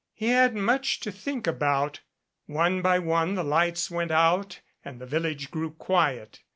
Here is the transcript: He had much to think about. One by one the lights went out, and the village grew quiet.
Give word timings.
He 0.15 0.29
had 0.29 0.55
much 0.55 0.99
to 1.01 1.11
think 1.11 1.45
about. 1.45 1.99
One 2.47 2.81
by 2.81 2.97
one 2.97 3.35
the 3.35 3.43
lights 3.43 3.91
went 3.91 4.09
out, 4.09 4.61
and 4.83 4.99
the 4.99 5.05
village 5.05 5.51
grew 5.51 5.69
quiet. 5.73 6.39